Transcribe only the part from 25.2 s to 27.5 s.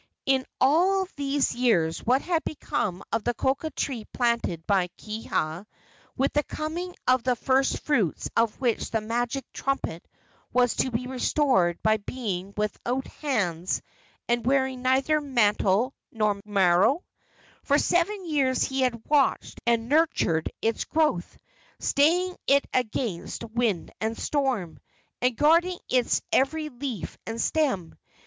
and guarding its every leaf and